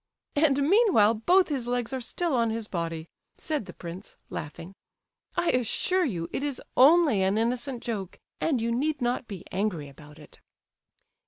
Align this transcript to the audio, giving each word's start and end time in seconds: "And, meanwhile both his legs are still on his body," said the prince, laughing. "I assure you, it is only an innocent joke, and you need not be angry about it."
"And, 0.35 0.67
meanwhile 0.67 1.13
both 1.13 1.49
his 1.49 1.67
legs 1.67 1.93
are 1.93 2.01
still 2.01 2.35
on 2.35 2.49
his 2.49 2.67
body," 2.67 3.07
said 3.37 3.67
the 3.67 3.73
prince, 3.73 4.15
laughing. 4.31 4.73
"I 5.37 5.51
assure 5.51 6.05
you, 6.05 6.27
it 6.33 6.41
is 6.41 6.59
only 6.75 7.21
an 7.21 7.37
innocent 7.37 7.83
joke, 7.83 8.17
and 8.39 8.59
you 8.59 8.71
need 8.71 8.99
not 8.99 9.27
be 9.27 9.43
angry 9.51 9.87
about 9.89 10.17
it." 10.17 10.39